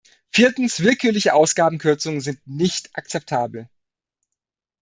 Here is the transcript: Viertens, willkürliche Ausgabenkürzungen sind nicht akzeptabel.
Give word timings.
Viertens, 0.31 0.79
willkürliche 0.79 1.35
Ausgabenkürzungen 1.35 2.21
sind 2.21 2.39
nicht 2.47 2.89
akzeptabel. 2.95 3.69